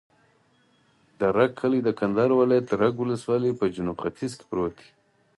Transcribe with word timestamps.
د 1.19 1.21
رګ 1.37 1.51
کلی 1.59 1.79
د 1.83 1.89
کندهار 1.99 2.31
ولایت، 2.41 2.67
رګ 2.81 2.95
ولسوالي 2.99 3.51
په 3.59 3.65
جنوب 3.75 3.97
ختیځ 4.03 4.31
کې 4.37 4.45
پروت 4.49 4.73
دی. 4.79 4.89